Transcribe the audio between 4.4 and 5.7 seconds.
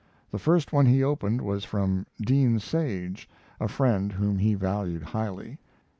valued highly.